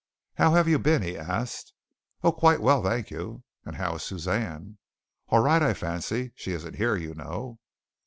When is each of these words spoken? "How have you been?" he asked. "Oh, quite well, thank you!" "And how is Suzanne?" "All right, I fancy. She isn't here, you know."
"How 0.37 0.53
have 0.55 0.67
you 0.67 0.79
been?" 0.79 1.03
he 1.03 1.15
asked. 1.15 1.73
"Oh, 2.23 2.31
quite 2.31 2.59
well, 2.59 2.81
thank 2.81 3.11
you!" 3.11 3.43
"And 3.65 3.75
how 3.75 3.97
is 3.97 4.01
Suzanne?" 4.01 4.79
"All 5.27 5.41
right, 5.43 5.61
I 5.61 5.75
fancy. 5.75 6.31
She 6.33 6.53
isn't 6.53 6.73
here, 6.77 6.95
you 6.95 7.13
know." 7.13 7.59